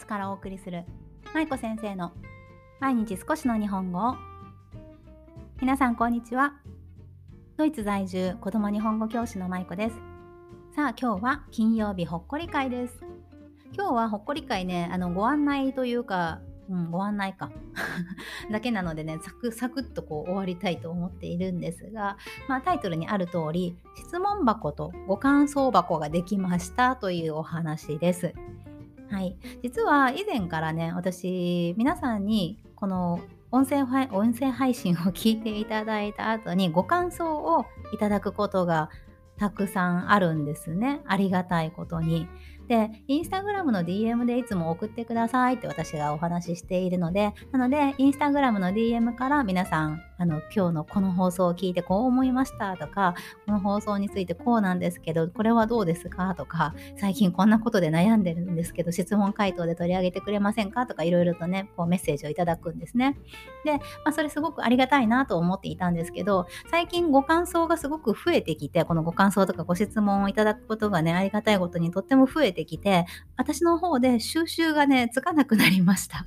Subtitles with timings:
[0.00, 0.84] ツからお送りする
[1.34, 2.12] 舞子先生の
[2.80, 4.16] 毎日少しの日本語を。
[5.60, 6.54] 皆さんこんにちは。
[7.58, 9.96] ドイツ在住子供日本語教師の舞子です。
[10.74, 12.98] さあ今日は金曜日ほっこり会です。
[13.74, 16.40] 今日はほっこり会ねあのご案内というか
[16.70, 17.50] うん、ご案内か。
[18.50, 22.16] だけなのでねサクサクっとこう終わりたいと思っているんですが、
[22.48, 28.32] まあ、タイトルにある通り質問箱とご感想箱ができましたというお話です。
[29.10, 38.88] はい、実は以前からね私皆さんにこの音声音声配信を聞いていただいた後にご感想をいただくことが
[39.36, 42.28] たくさんあるんですねありがたいことに。
[42.70, 53.14] で、インスタグラムの DM でいつも送ってくださいって私がお話ししているので、なので、インスタグラムの DM から皆さん、あの、今日のこの放送を聞いてこう思いましたとか、
[53.46, 63.18] この放送についてこうなんですけど、これはどうですかとか、最近こんなことで悩んでるんですけど、質問回答で取り上げてくれませんかとか、いろいろとね、こうメッセージをいただくんですね。
[63.64, 76.26] で、まあ、それすごくありがたいなと思っていたんですけど、最近ご感想がすごく増えてきて、このご感想とかご質問をいただくことがね、ありがたいことにとっても増えてきて、私の方で収集がね、つかなくなりました。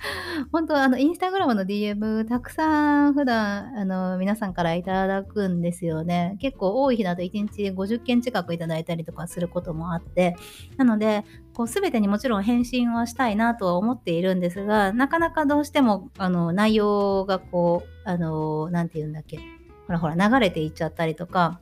[0.52, 6.36] 本当あの、インスタグラムの DM たくさん普段、あの、皆さんからいただくんですよね。
[6.40, 10.36] 結構多い日だと1日50件近くいただいたりとかすることもあって、
[10.76, 19.38] なので、こう全てにもちろん返信はしたいなとは思っているんですが、なかなかどうしても、あの、内容がこう、あの、なんて言うんだっけ、
[19.86, 21.60] ほらほら流れていっちゃったりとか、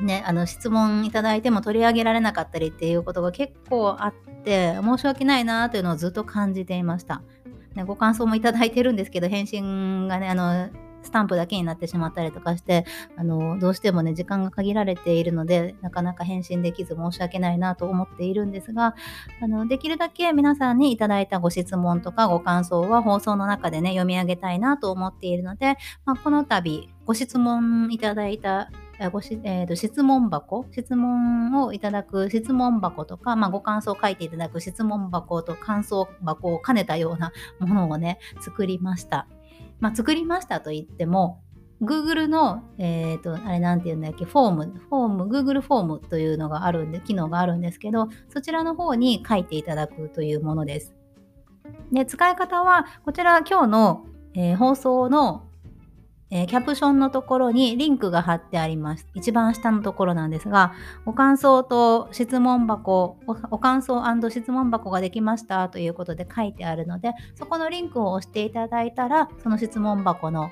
[0.00, 7.22] ね、あの質問いただいても取り上げられなかったりっていうことが結構あって申し訳ないなというのをずっと感じていました。
[7.74, 10.70] ね、ご感想もいただいてるんですけど返信がねあの
[11.06, 12.84] スタンプだけになってしまったりとかして
[13.16, 18.94] あのどうしてもね時間が限られているのでなかなか返信できず申し訳ないなと思っているんですが
[19.40, 28.70] あのできるだけ皆さんにいただいたご質問とかご感想は放送の中でね読み上げたいなと思っているので、まあ、この度ご質問いただいた
[29.12, 39.28] ごし、えーと、質問箱、質問をいただく質問箱とか、まあ、ご感想を書いていただく質問箱と感想箱を兼ねたようなものをね、作りました。
[39.80, 41.42] まあ、作りましたと言っても、
[41.82, 50.94] Google の、えっ、ー、と、あれなんて言うんだっけ、フォーム、フォーム、Google フォームというのがあるんで、機能があるんですけど、そちらの方に書いていただくというものです。
[51.92, 55.45] で、使い方は、こちら今日の、えー、放送の
[56.36, 59.06] えー、キャプションのところにリンクが貼ってあります。
[59.14, 60.74] 一番下のところなんですが、
[61.06, 63.16] ご感想と質問箱、
[63.50, 70.50] お感想質問箱ができましたということで書いてあるので、そこのリンクを押していただいたら、その質問箱の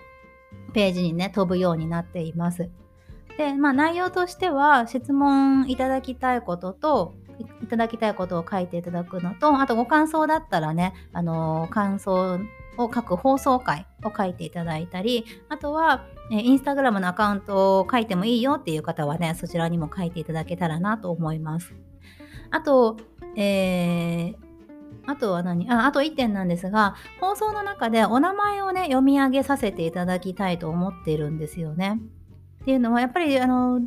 [0.72, 2.70] ページにね、飛ぶようになっています。
[3.36, 7.12] で、まあ内容としては、質問いただきたいことと、
[7.62, 12.38] いただきたいことを書いていただくのと、あとご感想だったらね、あのー、感想
[12.78, 21.74] を書く放送回を書いていただいたり、あとは、えインスタグラムのアカウントを書いてもいいよっていう方はね、そちらにも書いていただけたらなと思います。
[22.50, 22.96] あと、
[23.36, 24.36] えー、
[25.06, 25.70] あとは何？
[25.70, 32.00] ああと1点なんですが、放送の中でお名前をね、読み上げさせていただきたいと思っているんですよね。
[32.62, 33.78] っていうのは、やっぱり、あの、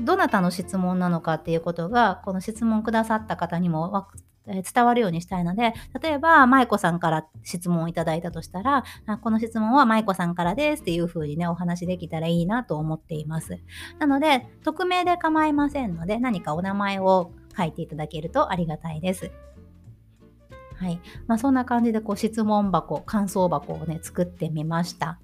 [0.00, 4.08] どなたの質問なのかっていうことが、この質問くださった方にも
[4.48, 13.58] 伝わるようにしたいので、例えば、舞子さんから質問をいただいたとしたら、あこの質問は舞子さんからですっていう風にね、お話できたらいいなと思っています。
[13.98, 19.30] なので、匿名で構いませんので、何かお名前を書いていただけるとありがたいです。
[20.76, 21.00] はい。
[21.26, 25.18] まあ、そんな感じで、こう、質問箱、感想箱をね、作ってみました。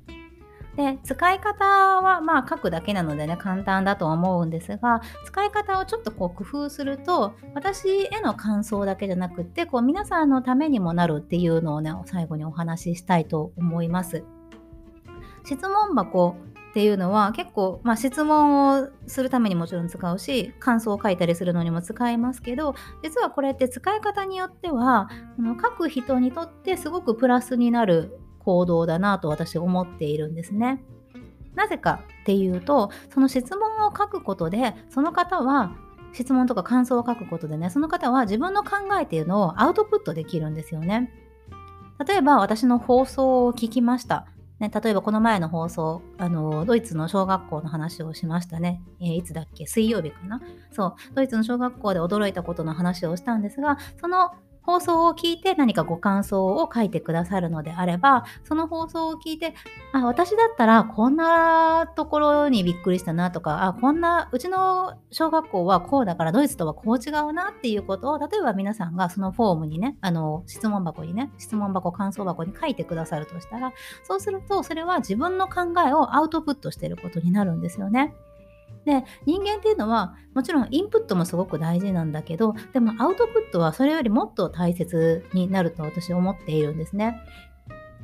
[0.76, 14.24] で使い方はまあ書くだけなのでね簡単だと思うんですが使い方をちょっとこう工夫すると私への感想だけじゃなくってこう皆さんのためにもなるっていうのをね最後にお話ししたいと思います。
[15.44, 16.36] 質問箱
[16.70, 25.08] っていうのは結構、まあ、質問をするためにもちろん使うし感想を書いたりするのにも使いますけど実はこれって使い方によっては
[25.62, 30.82] 書く人にとってすごくプラスになる行動だなと私思っているんですね。
[31.54, 35.76] なぜかっていうとその質問を書くことでその方は
[36.12, 38.70] 質問とか感想を書くことでねその方は自分の考
[39.00, 41.12] えっていうのをアウトプットできるんですよね。
[42.06, 44.26] 例えば私の放送を聞きました。
[44.60, 49.66] ね、例えばこの前の放送あのドイツの小学校の話をしましたね、えー、いつだっけ？
[49.66, 50.40] 水曜日かな？
[50.70, 54.30] そうドイツの小学校で驚いたことの話をしたんですがその
[54.66, 59.54] 放送を聞いて何かご感想を書いてくださるのであれば、その放送を聞いて、
[59.92, 73.72] あ、私だったらこんなところにびっくりしたなとか、あ、こんな、うちの小学校はこうだからドイツとはこう違うなっていうことを、例えば皆さんがそのフォームにね、あの、質問箱にね、質問箱、感想箱に書いてくださるとしたら、
[74.02, 78.14] そうするとそれは自分の考えをアウトプットしてることになるんですよね。
[78.84, 87.20] で人間っていうのはもちろんインプットもすごく大事なんだけどでもアウトプットはそれよりもっと大切になると私は思っているんですね。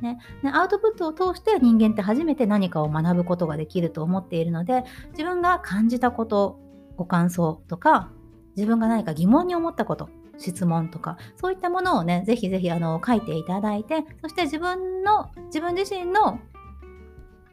[0.01, 6.59] ね、でアウトプットを通して人間って初めて何かを学ぶことができると思っているので自分が感じたこと
[6.97, 8.09] ご感想とか
[8.55, 16.39] 自分が何か疑問に思ったこと質問とかそういったものをねぜひぜひあの書いていただいてそして自分の自分自身の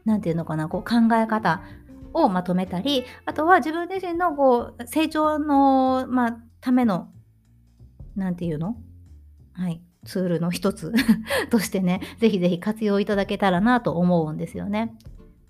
[0.05, 1.61] 何て言うのかなこう考え方
[2.13, 7.09] をまとめたり、あとは自分自身のこう成長の、まあ、ための、
[8.15, 8.75] なんていうの？
[9.53, 10.93] はい、ツールの一つ
[11.51, 14.95] としてね、ぜひぜひ活用いただけたらなと思うんですよね。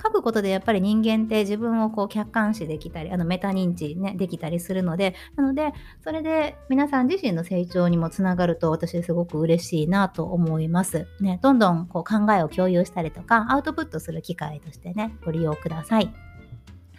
[0.02, 5.74] 書くことでやっぱり人間って自分をこう客観視できたり、あのメタ認知ね、できたりするので、なので、
[6.04, 11.08] それで皆さん自身の成長にもつながると私すごく嬉しいなと思います。
[11.20, 16.29] ね、どんどんこう考えを共有したりとか、アウトプットする機会としてね、ご利用ください。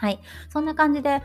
[0.00, 0.19] はい。
[0.49, 1.23] そんな感じで、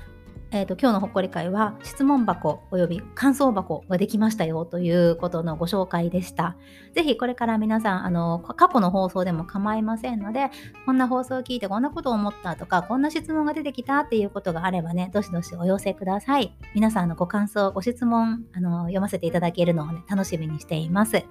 [0.51, 6.57] えーと、今日のほっこり会は質問箱および感想箱ができましたよということのご紹介でした。
[6.93, 10.51] ぜひこれから皆さんあの過去の放送でも構いませんので
[10.85, 16.53] こんな放送を聞いてこんなことを思ったとかこんな質問が出てきたっていうことがあればねどしどしお寄せください。
[16.73, 21.25] 皆さんのご感想ご質問あの読ませていただけるのを、ね、楽しみにしています。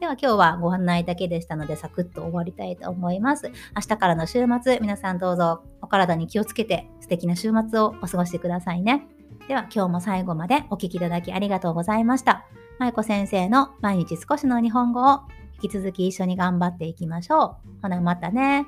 [0.00, 3.50] では今日はご案内だけでしたのでサクッと終わりたいと思います。
[3.74, 9.06] 明日からの週末、皆さんどうぞお体に気をつけて素敵な週末をお過ごしくださいね。
[9.48, 12.44] では今日も最後までお聴きいただきありがとうございました。
[12.78, 15.20] まいこ先生の毎日少しの日本語を
[15.62, 17.82] 引き続き一緒に頑張っていきましょう。
[17.82, 18.66] ほなまたね。